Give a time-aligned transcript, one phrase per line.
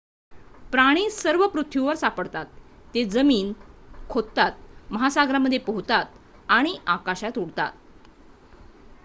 [0.71, 2.45] प्राणी सर्व पृथ्वीवर सापडतात
[2.93, 3.51] ते जमीन
[4.09, 6.05] खोदतात महासागरांमध्ये पोहोतात
[6.49, 7.71] आणि आकाशात उडतात